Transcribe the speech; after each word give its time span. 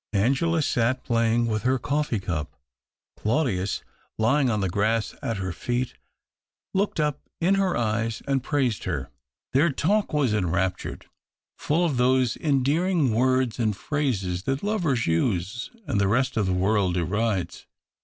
Angela 0.13 0.63
sat, 0.63 1.03
playing 1.03 1.45
^vith 1.45 1.61
her 1.61 1.77
cofFee 1.77 2.23
cup; 2.23 2.55
Claudius 3.15 3.83
lying 4.17 4.49
on 4.49 4.59
the 4.59 4.67
^ 4.69 4.71
grass 4.71 5.13
at 5.21 5.37
her 5.37 5.51
feet, 5.51 5.93
looked 6.73 6.99
up 6.99 7.21
in 7.39 7.53
her 7.53 7.77
eyes 7.77 8.23
and 8.27 8.41
praised 8.41 8.85
her. 8.85 9.11
Their 9.53 9.71
talk 9.71 10.11
was 10.11 10.33
enraptured, 10.33 11.05
full 11.55 11.85
of 11.85 11.97
those 11.97 12.35
endearing 12.35 13.13
words 13.13 13.59
and 13.59 13.77
phrases 13.77 14.41
that 14.45 14.63
lovers 14.63 15.05
use 15.05 15.69
and 15.85 16.01
the 16.01 16.07
rest 16.07 16.35
of 16.35 16.47
the 16.47 16.53
world 16.53 16.95
derides. 16.95 17.67